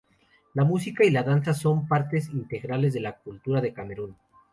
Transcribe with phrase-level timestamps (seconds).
[0.55, 4.17] La música y la danza son partes integrales de la cultura de Camerún.